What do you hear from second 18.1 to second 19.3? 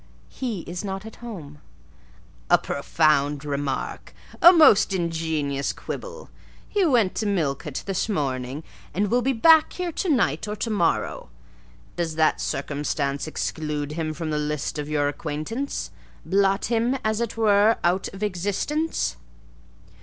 existence?"